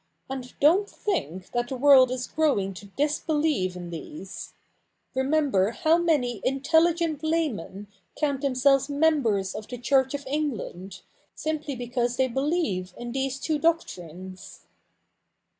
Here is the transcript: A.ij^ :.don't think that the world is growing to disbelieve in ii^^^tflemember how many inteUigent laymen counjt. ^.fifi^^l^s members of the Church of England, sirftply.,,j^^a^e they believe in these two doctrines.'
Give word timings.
A.ij^ 0.31 0.55
:.don't 0.59 0.89
think 0.89 1.51
that 1.51 1.67
the 1.67 1.77
world 1.77 2.09
is 2.09 2.25
growing 2.25 2.73
to 2.73 2.87
disbelieve 2.87 3.75
in 3.75 3.91
ii^^^tflemember 3.91 5.75
how 5.75 5.99
many 5.99 6.41
inteUigent 6.43 7.19
laymen 7.21 7.85
counjt. 8.19 8.39
^.fifi^^l^s 8.41 8.89
members 8.89 9.53
of 9.53 9.67
the 9.67 9.77
Church 9.77 10.15
of 10.15 10.25
England, 10.25 11.01
sirftply.,,j^^a^e 11.37 12.17
they 12.17 12.27
believe 12.27 12.95
in 12.97 13.11
these 13.11 13.39
two 13.39 13.59
doctrines.' 13.59 14.61